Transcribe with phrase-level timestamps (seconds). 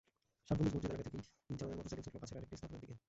[0.47, 1.21] ষাটগম্বুজ মসজিদ এলাকা থেকেই
[1.51, 2.95] ইনজামামের মোটরসাইকেল ছুটল কাছের আরেকটি স্থাপনার দিকে।